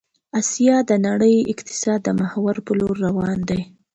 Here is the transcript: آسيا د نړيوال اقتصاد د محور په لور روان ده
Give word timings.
آسيا 0.39 0.75
د 0.89 0.91
نړيوال 1.07 1.49
اقتصاد 1.53 1.99
د 2.03 2.09
محور 2.19 2.55
په 2.65 2.71
لور 2.79 2.95
روان 3.07 3.39
ده 3.49 3.59